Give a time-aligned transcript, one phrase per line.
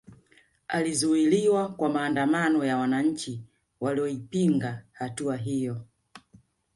[0.67, 3.41] Alizuiliwa kwa maandamano ya wananchi
[3.79, 5.81] walioipinga hatua hiyo